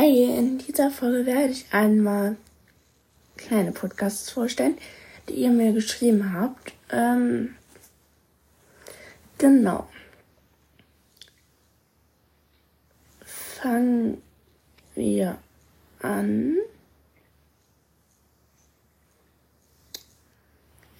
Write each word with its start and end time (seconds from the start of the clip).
Hey, 0.00 0.38
in 0.38 0.58
dieser 0.58 0.92
Folge 0.92 1.26
werde 1.26 1.50
ich 1.50 1.66
einmal 1.72 2.36
kleine 3.36 3.72
Podcasts 3.72 4.30
vorstellen, 4.30 4.78
die 5.28 5.32
ihr 5.32 5.50
mir 5.50 5.72
geschrieben 5.72 6.32
habt. 6.32 6.72
Ähm, 6.92 7.56
genau. 9.38 9.88
Fangen 13.24 14.22
wir 14.94 15.36
an. 16.00 16.58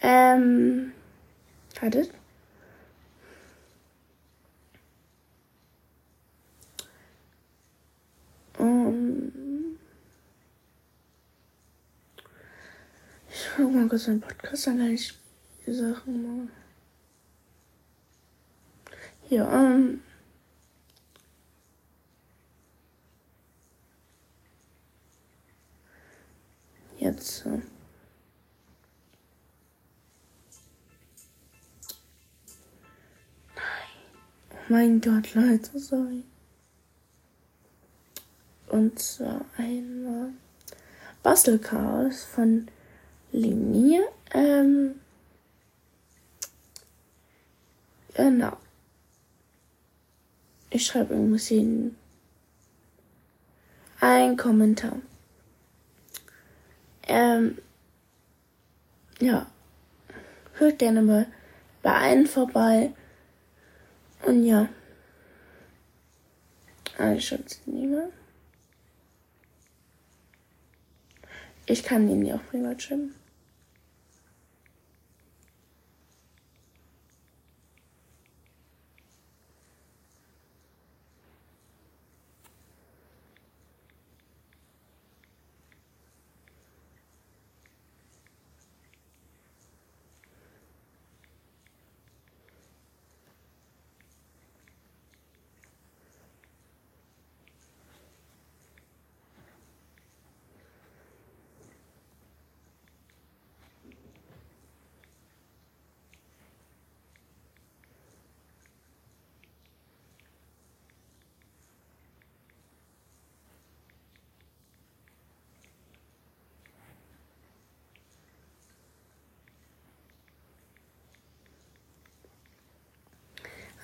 Ähm, 0.01 0.93
wartet. 1.81 2.11
Guck 13.59 13.75
mal 13.75 13.89
kurz 13.89 14.07
einen 14.09 14.21
Podcast, 14.21 14.69
dann 14.69 14.79
kann 14.79 14.91
ich 14.93 15.13
die 15.67 15.73
Sachen 15.73 16.23
mal. 16.23 16.49
Ja, 19.29 19.53
ähm. 19.53 20.01
Jetzt. 26.99 27.47
Äh. 27.47 27.61
Oh 34.51 34.57
mein 34.69 35.01
Gott, 35.01 35.35
Leute, 35.35 35.79
sorry. 35.81 36.23
Und 38.69 39.01
zwar 39.01 39.45
einmal 39.57 40.31
Bastelchaos 41.25 42.25
von 42.25 42.69
Linie. 43.33 44.03
Ähm, 44.33 45.01
genau. 48.15 48.57
Ich 50.71 50.87
schreibe 50.87 51.15
irgendwas 51.15 51.47
hin. 51.47 51.97
Ein 54.01 54.37
Kommentar. 54.37 54.97
Ähm, 57.07 57.59
ja. 59.21 59.47
Hört 60.55 60.79
gerne 60.79 61.03
mal 61.03 61.27
bei 61.83 61.95
einem 61.95 62.27
vorbei. 62.27 62.93
Und 64.27 64.45
ja. 64.45 64.69
Ah, 66.99 67.13
ich 67.13 67.27
schaue 67.27 67.39
es. 67.47 67.61
Ich 71.71 71.83
kann 71.83 72.25
ja 72.25 72.37
auch 72.37 72.45
privat 72.51 72.83
schreiben. 72.83 73.15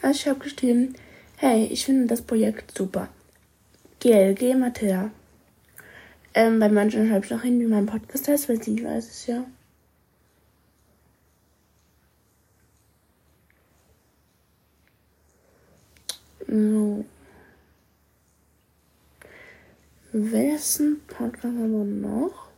Also 0.05 0.21
ich 0.21 0.29
habe 0.29 0.41
geschrieben, 0.41 0.95
hey, 1.39 1.65
ich 1.65 1.87
finde 1.87 2.09
das 2.09 2.21
Projekt 2.21 2.77
super. 2.77 3.09
GLG 4.01 4.55
Mathilda. 4.55 5.11
Ähm, 6.35 6.61
bei 6.61 6.69
manchen 6.69 7.09
schreibe 7.09 7.25
ich 7.25 7.31
noch 7.31 7.41
hin, 7.41 7.59
wie 7.59 7.65
mein 7.65 7.87
Podcast 7.87 8.29
heißt, 8.29 8.51
weil 8.51 8.63
sie 8.63 8.85
weiß 8.85 9.09
es 9.09 9.27
ja. 9.27 9.47
So. 16.47 17.07
Wessen 20.13 21.01
Podcast 21.07 21.45
haben 21.45 21.73
wir 21.73 22.09
noch? 22.09 22.54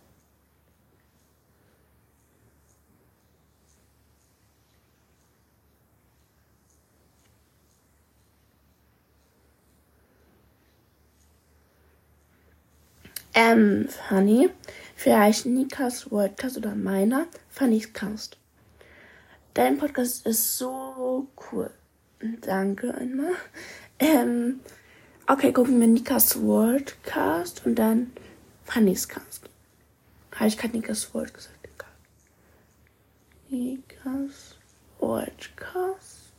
Ähm, 13.39 13.87
Fanny, 14.09 14.49
vielleicht 14.95 15.45
Nikas 15.45 16.11
Worldcast 16.11 16.57
oder 16.57 16.75
meiner, 16.75 17.27
Fannys 17.51 17.93
Cast. 17.93 18.39
Dein 19.53 19.77
Podcast 19.77 20.25
ist 20.25 20.57
so 20.57 21.29
cool. 21.53 21.71
Danke 22.41 22.95
einmal. 22.95 23.35
Ähm, 23.99 24.61
okay, 25.27 25.53
gucken 25.53 25.79
wir 25.79 25.87
Nikas 25.87 26.41
Worldcast 26.41 27.67
und 27.67 27.75
dann 27.75 28.13
Fannys 28.65 29.07
Cast. 29.07 29.51
Habe 30.35 30.49
ich 30.49 30.57
gerade 30.57 30.75
Nikas 30.75 31.13
World 31.13 31.35
gesagt? 31.35 31.57
Nikas 33.51 34.57
Worldcast. 34.99 36.33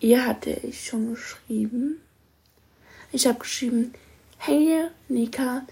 Ihr 0.00 0.26
hatte 0.26 0.50
ich 0.50 0.86
schon 0.86 1.14
geschrieben. 1.14 2.02
Ich 3.10 3.26
habe 3.26 3.38
geschrieben, 3.38 3.94
hey 4.36 4.90
Nika, 5.08 5.62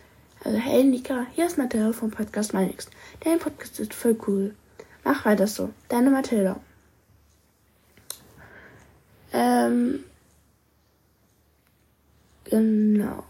also 0.43 0.57
hey 0.57 0.83
Nika, 0.83 1.27
hier 1.35 1.47
ist 1.47 1.59
Mathilda 1.59 1.93
vom 1.93 2.11
Podcast 2.11 2.55
Meinix. 2.55 2.89
Dein 3.21 3.39
Podcast 3.39 3.79
ist 3.79 3.93
voll 3.93 4.17
cool. 4.27 4.55
Mach 5.05 5.27
weiter 5.27 5.47
so. 5.47 5.71
Deine 5.91 6.11
Mathilda. 6.11 6.59
Ähm, 9.35 10.05
genau. 12.45 13.23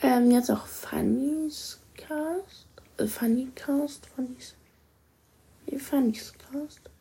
Ähm, 0.00 0.30
jetzt 0.30 0.52
auch 0.52 0.66
Funny's 0.66 1.80
Cast. 1.96 2.68
Äh, 2.98 3.08
Funny 3.08 3.50
Cast, 3.56 4.06
Funny's. 4.06 4.54
Nee, 5.66 5.78
Funny's 5.80 6.32
Cast. 6.38 6.91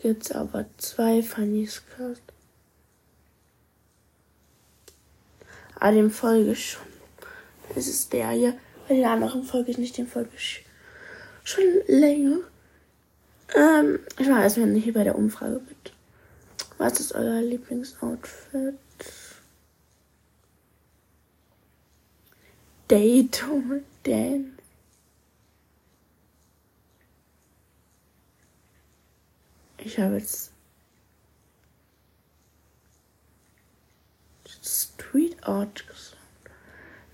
Jetzt 0.00 0.34
aber 0.34 0.66
zwei 0.76 1.22
Fannys 1.22 1.82
Cast. 1.96 2.22
Ah, 5.80 5.90
dem 5.90 6.10
folge 6.10 6.52
ich 6.52 6.70
schon. 6.70 6.86
Das 7.74 7.86
ist 7.86 8.12
der 8.12 8.30
hier. 8.30 8.58
Bei 8.88 8.94
den 8.94 9.04
anderen 9.04 9.42
folge 9.42 9.70
ich 9.70 9.78
nicht, 9.78 9.98
dem 9.98 10.06
folge 10.06 10.30
ich 10.36 10.64
schon 11.44 11.64
länger. 11.86 12.38
Ähm, 13.54 14.00
ich 14.18 14.28
mache 14.28 14.42
erstmal 14.42 14.72
hier 14.74 14.92
bei 14.92 15.04
der 15.04 15.16
Umfrage 15.16 15.60
mit. 15.68 15.92
Was 16.78 17.00
ist 17.00 17.14
euer 17.14 17.42
Lieblingsoutfit? 17.42 18.78
Date 22.88 23.44
or 23.48 23.80
Dance? 24.04 24.57
Ich 29.78 29.98
habe 29.98 30.14
jetzt 30.16 30.52
Street 34.62 35.42
Art 35.44 35.86
gesagt. 35.86 36.16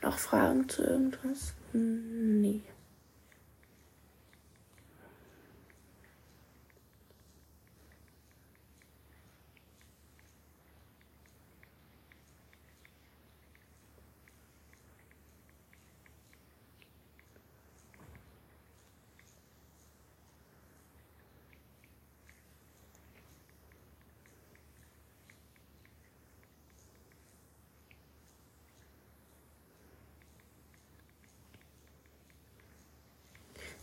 Noch 0.03 0.19
Fragen 0.19 0.69
zu 0.69 0.83
irgendwas? 0.83 1.55
Nee. 1.73 2.63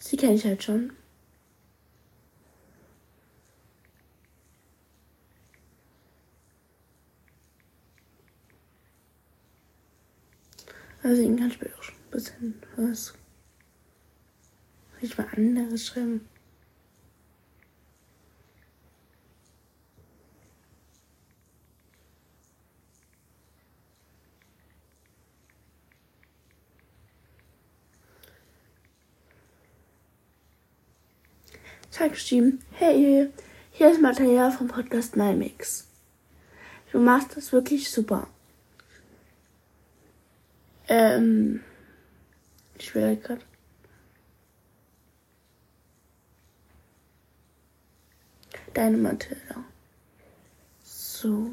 Sie 0.04 0.18
kenne 0.18 0.34
ich 0.34 0.44
halt 0.44 0.64
schon. 0.64 0.94
Also 11.04 11.22
ihn 11.22 11.38
kann 11.38 11.50
ich 11.50 11.62
mir 11.62 11.70
auch 11.78 11.84
schon 11.84 11.96
ein 11.96 12.12
bisschen 12.12 12.62
was. 12.78 13.14
Ich 15.02 15.18
mal 15.18 15.28
anderes 15.36 15.86
schreiben. 15.86 16.28
Ich 31.92 32.00
geschrieben, 32.00 32.64
hey, 32.72 33.30
hier 33.74 33.92
ist 33.92 34.02
Material 34.02 34.50
vom 34.52 34.68
Podcast 34.68 35.18
Nymix. 35.18 35.88
Du 36.92 37.00
machst 37.00 37.36
das 37.36 37.52
wirklich 37.52 37.92
super. 37.92 38.28
Ähm, 40.88 41.62
ich 42.78 42.96
will 42.96 43.18
gerade. 43.18 43.42
Deine 48.74 48.98
Matilda. 48.98 49.66
So. 50.82 51.52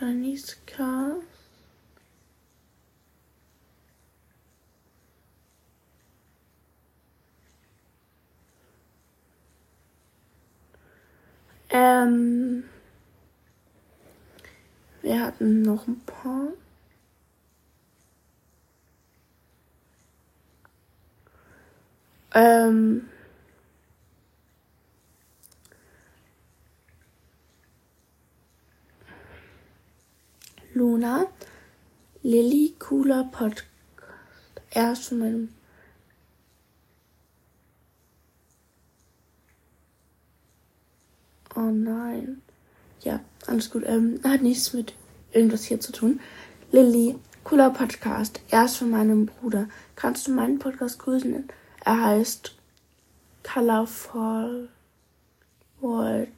Aniska. 0.00 1.16
Ähm. 11.78 12.64
Wir 15.02 15.20
hatten 15.22 15.60
noch 15.60 15.86
ein 15.86 16.00
paar. 16.06 16.48
Ähm. 22.32 23.08
Luna, 30.72 31.26
Lilly, 32.22 32.74
cooler 32.78 33.24
Podcast. 33.24 33.66
Erst 34.70 35.08
von 35.08 35.18
meinem 35.18 35.48
Oh 41.66 41.70
nein. 41.70 42.42
Ja, 43.00 43.18
alles 43.46 43.70
gut. 43.70 43.82
Ähm, 43.86 44.20
hat 44.22 44.40
nichts 44.40 44.72
mit 44.72 44.94
irgendwas 45.32 45.64
hier 45.64 45.80
zu 45.80 45.90
tun. 45.90 46.20
Lilly, 46.70 47.16
cooler 47.42 47.70
Podcast. 47.70 48.40
Erst 48.50 48.76
von 48.76 48.90
meinem 48.90 49.26
Bruder. 49.26 49.68
Kannst 49.96 50.28
du 50.28 50.32
meinen 50.32 50.60
Podcast 50.60 51.00
grüßen? 51.00 51.48
Er 51.84 52.04
heißt 52.04 52.54
Colorful 53.42 54.68
World 55.80 56.28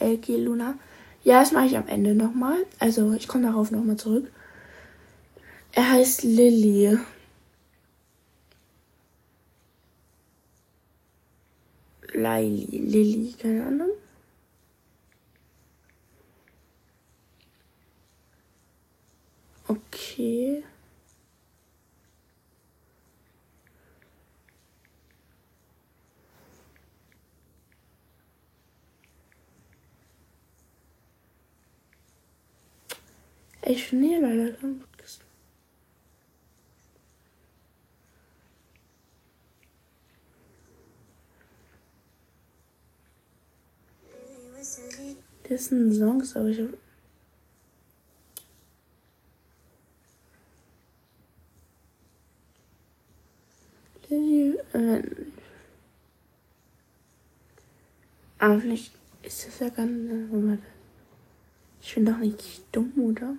LG 0.00 0.38
Luna. 0.38 0.78
Ja, 1.22 1.40
das 1.40 1.52
mache 1.52 1.66
ich 1.66 1.76
am 1.76 1.86
Ende 1.86 2.14
nochmal. 2.14 2.64
Also 2.78 3.12
ich 3.12 3.28
komme 3.28 3.46
darauf 3.46 3.70
nochmal 3.70 3.96
zurück. 3.96 4.30
Er 5.72 5.92
heißt 5.92 6.22
Lilly. 6.22 6.98
Lily, 12.14 12.78
Lilly, 12.78 13.34
keine 13.38 13.66
Ahnung. 13.66 13.90
Okay. 19.68 20.62
Ich 33.66 33.84
finde 33.84 34.20
leider 34.20 34.52
keinen 34.52 34.78
Podcast. 34.78 35.22
Das 45.48 45.66
sind 45.66 45.94
Songs, 45.94 46.36
aber 46.36 46.48
ich 46.48 46.58
habe 46.60 46.76
Äh, 54.74 55.02
vielleicht 58.60 58.92
ist 59.22 59.46
das 59.46 59.58
ja 59.60 59.68
ganz. 59.68 59.90
Moment. 60.30 60.62
Ich 61.80 61.94
bin 61.94 62.04
doch 62.04 62.18
nicht 62.18 62.62
dumm, 62.72 62.92
oder? 62.96 63.34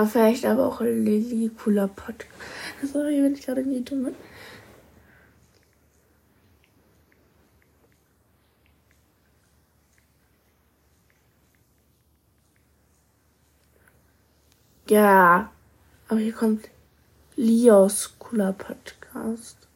Aber 0.00 0.08
vielleicht 0.08 0.46
aber 0.46 0.66
auch 0.66 0.80
Lilly 0.80 1.50
cooler 1.50 1.86
Podcast. 1.86 2.32
Sorry, 2.90 3.22
wenn 3.22 3.34
ich 3.34 3.44
gerade 3.44 3.62
nicht 3.62 3.90
dumm 3.90 4.04
bin. 4.04 4.14
Ja, 14.90 15.52
aber 16.08 16.18
hier 16.18 16.32
kommt 16.32 16.68
Lios 17.36 18.18
cooler 18.18 18.52
Podcast. 18.52 19.68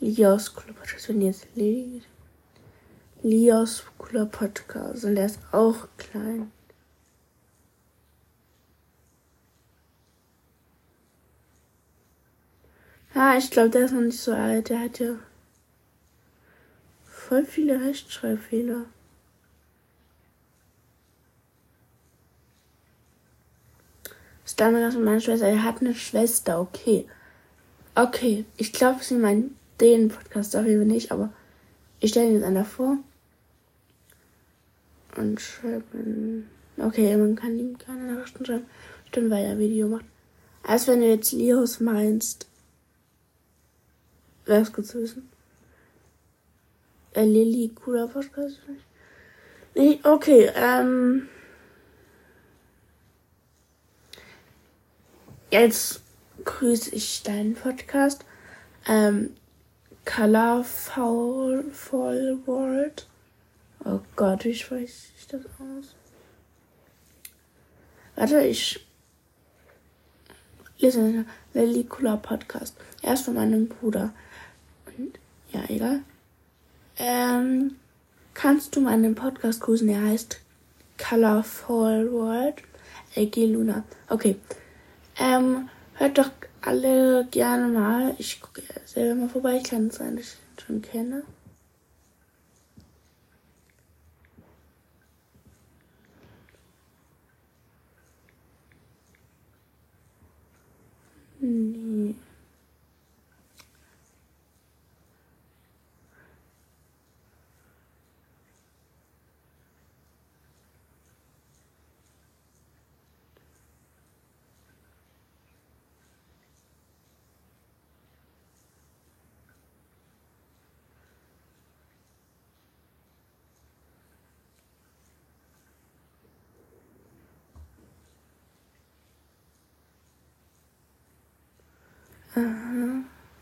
Lios 0.00 0.54
cooler 0.54 0.72
Podcast, 0.72 1.10
wenn 1.10 1.20
ihr 1.20 1.26
jetzt 1.26 1.46
lest. 1.54 2.06
Lios 3.20 3.84
cooler 3.98 4.24
Podcast 4.24 5.04
und 5.04 5.16
der 5.16 5.26
ist 5.26 5.38
auch 5.52 5.86
klein. 5.98 6.50
Ja, 13.14 13.36
ich 13.36 13.50
glaube, 13.50 13.68
der 13.68 13.84
ist 13.84 13.92
noch 13.92 14.00
nicht 14.00 14.18
so 14.18 14.32
alt. 14.32 14.70
Der 14.70 14.80
hat 14.80 14.98
ja 14.98 15.16
voll 17.04 17.44
viele 17.44 17.78
Rechtschreibfehler. 17.82 18.86
Damals 24.62 24.94
mit 24.94 25.04
meiner 25.04 25.20
Schwester. 25.20 25.48
Er 25.48 25.64
hat 25.64 25.80
eine 25.80 25.94
Schwester, 25.94 26.60
okay. 26.60 27.06
Okay, 27.94 28.44
ich 28.56 28.72
glaube, 28.72 29.02
sie 29.02 29.16
meint 29.16 29.52
den 29.80 30.08
Podcast 30.08 30.54
auf 30.56 30.66
jeden 30.66 30.86
nicht, 30.86 31.10
aber 31.10 31.32
ich 32.00 32.10
stelle 32.10 32.28
ihn 32.28 32.34
jetzt 32.34 32.44
einer 32.44 32.64
vor. 32.64 32.98
Und 35.16 35.40
schreiben. 35.40 36.48
Okay, 36.78 37.16
man 37.16 37.36
kann 37.36 37.58
ihm 37.58 37.76
keine 37.76 38.12
Nachrichten 38.12 38.46
schreiben. 38.46 38.66
Stimmt, 39.08 39.30
weil 39.30 39.44
er 39.44 39.58
Video 39.58 39.88
macht. 39.88 40.06
Als 40.62 40.86
wenn 40.86 41.00
du 41.00 41.08
jetzt 41.08 41.32
Leos 41.32 41.80
meinst. 41.80 42.46
Wäre 44.46 44.62
es 44.62 44.72
gut 44.72 44.86
zu 44.86 45.02
wissen. 45.02 45.28
Äh, 47.14 47.24
Lilly, 47.24 47.72
cooler 47.74 48.06
Podcast. 48.06 48.60
Nee, 49.74 50.00
okay, 50.04 50.50
ähm. 50.54 51.28
Jetzt 55.52 56.00
grüße 56.46 56.94
ich 56.94 57.22
deinen 57.24 57.54
Podcast. 57.54 58.24
Ähm, 58.88 59.36
Colorful 60.06 61.66
World. 62.46 63.06
Oh 63.84 64.00
Gott, 64.16 64.46
wie 64.46 64.54
spreche 64.54 64.86
ich 64.86 65.26
das 65.26 65.42
aus? 65.44 65.94
Warte, 68.16 68.40
ich 68.46 68.80
lese 70.78 71.26
Lily 71.52 71.84
Cooler 71.84 72.16
Podcast. 72.16 72.74
Er 73.02 73.12
ist 73.12 73.26
von 73.26 73.34
meinem 73.34 73.68
Bruder. 73.68 74.14
Und 74.86 75.18
ja, 75.52 75.64
egal. 75.68 76.00
Ähm, 76.96 77.76
kannst 78.32 78.74
du 78.74 78.80
meinen 78.80 79.14
Podcast 79.14 79.60
grüßen? 79.60 79.86
Er 79.90 80.00
heißt 80.00 80.40
Colorful 80.96 82.10
World. 82.10 82.62
LG 83.14 83.52
Luna. 83.52 83.84
Okay. 84.08 84.36
Ähm, 85.22 85.68
hört 85.94 86.18
doch 86.18 86.30
alle 86.62 87.26
gerne 87.30 87.68
mal. 87.68 88.14
Ich 88.18 88.40
gucke 88.40 88.62
selber 88.84 89.14
mal 89.14 89.28
vorbei. 89.28 89.56
Ich 89.56 89.70
kann 89.70 89.86
es 89.86 89.96
sein, 89.96 90.16
dass 90.16 90.26
ich 90.26 90.32
ihn 90.34 90.66
schon 90.66 90.82
kenne. 90.82 91.22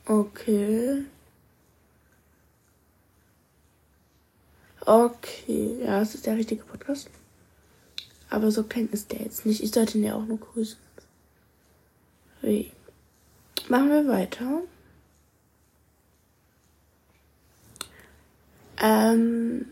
Okay. 0.06 1.04
Okay, 4.84 5.76
ja, 5.84 6.02
es 6.02 6.14
ist 6.14 6.26
der 6.26 6.36
richtige 6.36 6.64
Podcast. 6.64 7.08
Aber 8.28 8.50
so 8.50 8.64
klein 8.64 8.88
ist 8.90 9.12
der 9.12 9.22
jetzt 9.22 9.46
nicht. 9.46 9.62
Ich 9.62 9.70
sollte 9.70 9.98
ihn 9.98 10.04
ja 10.04 10.14
auch 10.14 10.24
nur 10.24 10.38
grüßen. 10.38 10.78
Wie? 12.42 12.72
Machen 13.68 13.90
wir 13.90 14.08
weiter. 14.08 14.62
Ähm, 18.78 19.66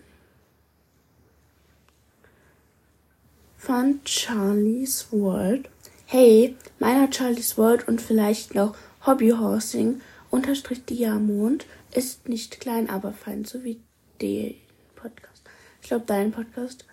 von 3.57 4.01
Charlie's 4.05 5.09
World. 5.11 5.69
Hey, 6.07 6.57
meiner 6.79 7.11
Charlie's 7.13 7.59
World 7.59 7.89
und 7.89 8.01
vielleicht 8.01 8.55
noch 8.55 8.77
Hobbyhorsing 9.09 10.03
unterstrich 10.31 10.85
Diamond 10.85 11.67
ist 11.95 12.29
nicht 12.29 12.61
klein, 12.61 12.91
aber 12.91 13.13
fein, 13.13 13.47
so 13.47 13.65
wie 13.65 13.81
der 14.21 14.55
Podcast. 14.97 15.43
Ich 15.81 15.89
glaube, 15.89 16.05
dein 16.07 16.31
Podcast. 16.31 16.85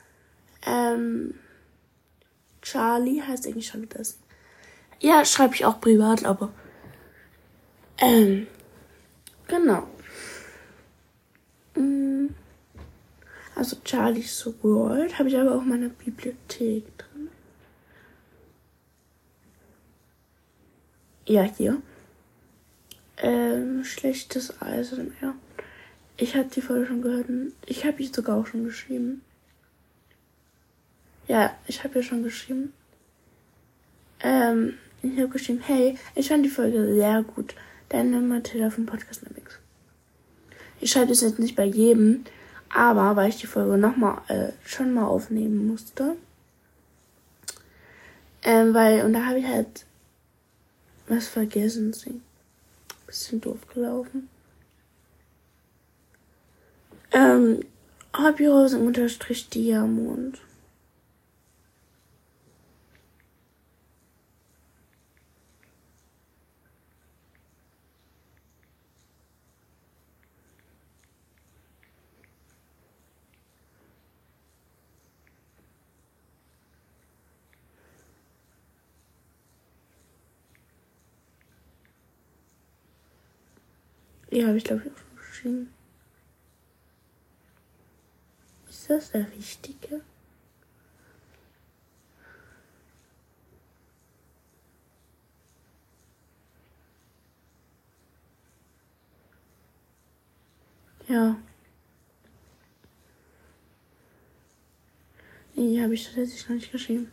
Ähm, 0.65 1.35
Charlie 2.61 3.21
heißt 3.21 3.45
eigentlich 3.45 3.67
schon 3.67 3.89
das. 3.89 4.17
Ja, 5.01 5.25
schreibe 5.25 5.55
ich 5.55 5.65
auch 5.65 5.81
privat, 5.81 6.23
aber. 6.23 6.53
Ähm, 7.97 8.47
genau. 9.47 9.85
Mm. 11.75 12.27
Also 13.55 13.77
Charlie's 13.83 14.49
World 14.61 15.19
habe 15.19 15.29
ich 15.29 15.37
aber 15.37 15.55
auch 15.55 15.61
in 15.61 15.69
meiner 15.69 15.89
Bibliothek 15.89 16.97
drin. 16.97 17.29
Ja, 21.27 21.43
hier. 21.43 21.81
Ähm, 23.17 23.83
schlechtes 23.83 24.61
Eisenmeer. 24.61 25.35
Ich 26.17 26.35
habe 26.35 26.49
die 26.49 26.61
Folge 26.61 26.87
schon 26.87 27.01
gehört. 27.01 27.27
Ich 27.65 27.85
habe 27.85 27.97
die 27.97 28.07
sogar 28.07 28.37
auch 28.37 28.47
schon 28.47 28.65
geschrieben. 28.65 29.21
Ja, 31.27 31.55
ich 31.67 31.83
habe 31.83 31.95
ja 31.95 32.03
schon 32.03 32.23
geschrieben. 32.23 32.73
Ähm, 34.21 34.75
ich 35.01 35.17
habe 35.17 35.29
geschrieben, 35.29 35.61
hey, 35.65 35.97
ich 36.15 36.29
fand 36.29 36.45
die 36.45 36.49
Folge 36.49 36.95
sehr 36.95 37.23
gut. 37.23 37.55
Deine 37.89 38.19
Mathilda 38.19 38.69
vom 38.69 38.85
Podcast 38.85 39.23
Mix. 39.35 39.59
Ich 40.79 40.91
schreibe 40.91 41.07
das 41.07 41.21
jetzt 41.21 41.39
nicht 41.39 41.55
bei 41.55 41.65
jedem, 41.65 42.25
aber 42.69 43.15
weil 43.15 43.29
ich 43.29 43.39
die 43.39 43.47
Folge 43.47 43.77
nochmal 43.77 44.21
äh, 44.27 44.51
schon 44.65 44.93
mal 44.93 45.05
aufnehmen 45.05 45.67
musste. 45.67 46.15
Ähm, 48.43 48.73
weil, 48.73 49.03
und 49.05 49.13
da 49.13 49.25
habe 49.25 49.39
ich 49.39 49.47
halt 49.47 49.85
was 51.07 51.27
vergessen. 51.27 51.93
Sie 51.93 52.21
bisschen 53.05 53.41
doof 53.41 53.67
gelaufen. 53.73 54.29
Ähm, 57.11 57.61
Hobbyrosen 58.15 58.85
unterstrich 58.85 59.49
Diamond. 59.49 60.39
Ja, 84.35 84.47
habe 84.47 84.57
ich 84.57 84.65
glaube 84.65 84.81
ich 84.83 84.91
auch 84.91 84.97
schon 84.97 85.17
geschrieben. 85.17 85.73
Ist 88.69 88.89
das 88.89 89.11
der 89.11 89.31
richtige? 89.31 90.01
Ja. 101.07 101.37
Nee, 105.55 105.81
habe 105.81 105.93
ich 105.93 106.03
tatsächlich 106.03 106.49
noch 106.49 106.55
nicht 106.55 106.73
geschrieben. 106.73 107.09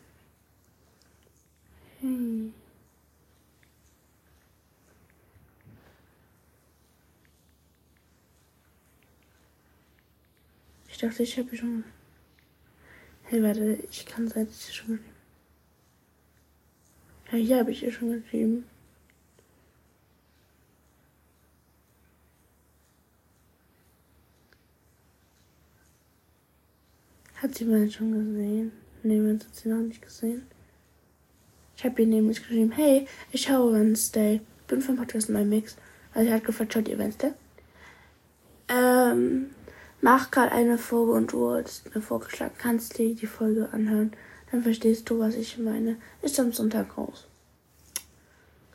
Dachte, 11.03 11.23
ich 11.23 11.39
habe 11.39 11.57
schon. 11.57 11.85
Hey, 13.25 13.43
warte, 13.43 13.79
ich 13.91 14.07
kann 14.07 14.29
sein, 14.29 14.47
dass 14.47 14.69
ich 14.69 14.75
schon 14.75 14.97
geschrieben. 14.97 15.13
Ja, 17.31 17.39
hier 17.39 17.59
habe 17.59 17.71
ich 17.71 17.83
ihr 17.83 17.93
schon 17.93 18.23
geschrieben. 18.23 18.65
Hat 27.37 27.55
sie 27.55 27.65
mal 27.65 27.91
schon 27.91 28.13
gesehen? 28.13 28.73
Nee, 29.03 29.19
man 29.19 29.41
hat 29.41 29.55
sie 29.55 29.69
noch 29.69 29.83
nicht 29.83 30.03
gesehen. 30.03 30.47
Ich 31.77 31.85
habe 31.85 32.03
ihr 32.03 32.07
nämlich 32.07 32.39
geschrieben, 32.39 32.71
hey, 32.71 33.09
ich 33.33 33.43
schaue 33.43 33.73
Wednesday. 33.73 34.41
Bin 34.69 34.81
vom 34.81 34.97
Podcast 34.97 35.29
meinem 35.29 35.49
Mix. 35.49 35.77
Also 36.15 36.29
sie 36.29 36.35
hat 36.35 36.45
gefragt, 36.45 36.73
schaut 36.73 36.87
ihr 36.87 36.99
Wednesday? 36.99 37.33
Ähm, 38.69 39.51
mach 40.03 40.31
gerade 40.31 40.53
eine 40.53 40.77
Folge 40.77 41.13
und 41.13 41.33
du 41.33 41.55
hast 41.55 41.95
mir 41.95 42.03
vorgeschlagen, 42.03 42.55
kannst 42.59 42.99
dir 42.99 43.15
die 43.15 43.27
Folge 43.27 43.71
anhören. 43.73 44.13
Dann 44.51 44.63
verstehst 44.63 45.09
du, 45.09 45.19
was 45.19 45.35
ich 45.35 45.57
meine. 45.57 45.97
Ist 46.21 46.39
am 46.39 46.53
Sonntag 46.53 46.99
raus. 46.99 47.27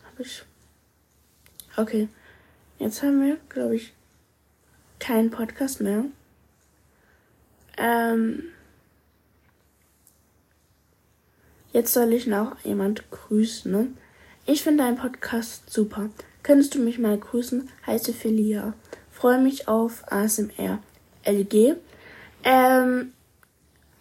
Hab 0.03 0.19
ich. 0.19 0.43
Okay. 1.75 2.07
Jetzt 2.79 3.03
haben 3.03 3.21
wir, 3.21 3.37
glaube 3.49 3.75
ich, 3.75 3.93
keinen 4.99 5.29
Podcast 5.29 5.81
mehr. 5.81 6.05
Ähm. 7.77 8.43
Jetzt 11.73 11.93
soll 11.93 12.13
ich 12.13 12.25
noch 12.25 12.57
jemand 12.63 13.11
grüßen. 13.11 13.71
Ne? 13.71 13.89
Ich 14.45 14.63
finde 14.63 14.83
deinen 14.83 14.97
Podcast 14.97 15.69
super. 15.69 16.09
Könntest 16.41 16.73
du 16.73 16.79
mich 16.79 16.97
mal 16.97 17.17
grüßen? 17.17 17.69
Heiße 17.85 18.13
Philia. 18.13 18.73
Freue 19.11 19.39
mich 19.39 19.67
auf 19.67 20.09
ASMR. 20.11 20.79
LG. 21.27 21.75
Ähm, 22.43 23.13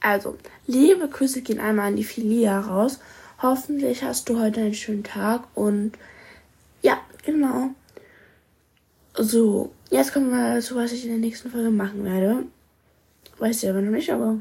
also, 0.01 0.37
liebe 0.67 1.09
Grüße 1.09 1.43
gehen 1.43 1.61
einmal 1.61 1.89
an 1.89 1.97
die 1.97 2.05
Filia 2.05 2.61
raus. 2.61 3.01
Hoffentlich 3.43 4.03
hast 4.03 4.29
du 4.29 4.41
heute 4.41 4.61
einen 4.61 4.75
schönen 4.75 5.05
Tag 5.05 5.45
und 5.55 5.93
ja, 6.83 6.99
genau. 7.25 7.71
So, 9.15 9.73
jetzt 9.91 10.13
kommen 10.13 10.31
wir 10.31 10.55
dazu, 10.55 10.77
was 10.77 10.93
ich 10.93 11.05
in 11.05 11.11
der 11.11 11.19
nächsten 11.19 11.51
Folge 11.51 11.71
machen 11.71 12.05
werde. 12.05 12.45
Weiß 13.39 13.63
ich 13.63 13.69
aber 13.69 13.81
noch 13.83 13.91
nicht, 13.91 14.11
aber 14.11 14.39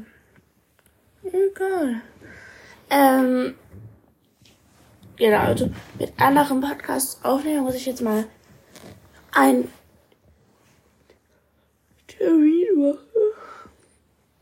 egal. 1.24 2.00
Ähm, 2.88 3.54
genau, 5.16 5.38
also 5.38 5.70
mit 5.98 6.12
anderen 6.20 6.60
Podcasts 6.60 7.18
aufnehmen 7.24 7.64
muss 7.64 7.74
ich 7.74 7.86
jetzt 7.86 8.02
mal 8.02 8.24
ein 9.32 9.68
Termin 12.06 12.65
machen. 12.76 12.98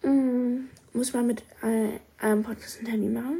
Mm, 0.02 0.68
muss 0.92 1.12
man 1.12 1.26
mit 1.26 1.42
einem 1.62 2.42
Podcast 2.42 2.78
einen 2.78 2.86
Termin 2.86 3.14
machen. 3.14 3.38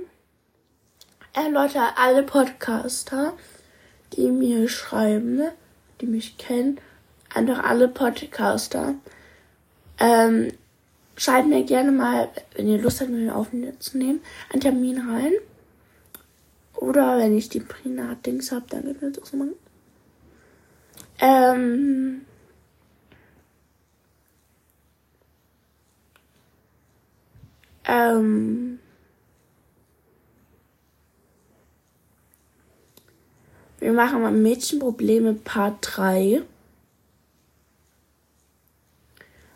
Äh, 1.34 1.50
Leute, 1.50 1.80
alle 1.96 2.22
Podcaster, 2.22 3.34
die 4.12 4.30
mir 4.30 4.68
schreiben, 4.68 5.36
ne, 5.36 5.52
die 6.00 6.06
mich 6.06 6.38
kennen, 6.38 6.78
einfach 7.34 7.64
alle 7.64 7.88
Podcaster, 7.88 8.94
ähm, 9.98 10.52
schreibt 11.16 11.48
mir 11.48 11.64
gerne 11.64 11.92
mal, 11.92 12.28
wenn 12.54 12.68
ihr 12.68 12.80
Lust 12.80 13.00
habt, 13.00 13.10
mit 13.10 13.20
mir 13.20 13.34
aufzunehmen, 13.34 14.20
einen 14.52 14.60
Termin 14.60 14.98
rein. 14.98 15.32
Oder 16.74 17.18
wenn 17.18 17.36
ich 17.36 17.48
die 17.48 17.60
Prinat-Dings 17.60 18.52
hab, 18.52 18.68
dann 18.70 18.86
ihr 18.86 18.94
das 18.94 19.22
auch 19.22 19.26
so 19.26 19.36
machen. 19.36 19.54
Ähm, 21.18 22.22
ähm, 27.85 28.79
wir 33.79 33.93
machen 33.93 34.23
mal 34.23 34.33
Mädchenprobleme 34.33 35.35
Part 35.35 35.79
3. 35.83 36.43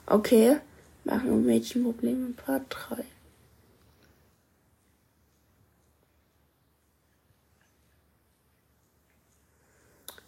Okay, 0.07 0.57
machen 1.05 1.27
wir 1.27 1.37
Mädchenprobleme 1.37 2.31
Part 2.33 2.63
3. 2.69 3.05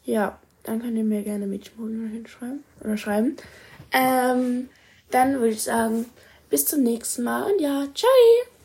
Ja, 0.04 0.38
dann 0.64 0.80
könnt 0.80 0.97
ihr 0.97 1.04
mir 1.04 1.23
gerne 1.23 1.47
Mädchenprobleme 1.47 2.09
hinschreiben 2.09 2.64
oder 2.80 2.97
schreiben. 2.97 3.37
Ähm, 3.92 4.69
dann 5.11 5.35
würde 5.35 5.50
ich 5.50 5.62
sagen, 5.62 6.07
bis 6.50 6.66
zum 6.66 6.83
nächsten 6.83 7.23
Mal 7.23 7.50
und 7.50 7.61
ja, 7.61 7.87
ciao! 7.95 8.59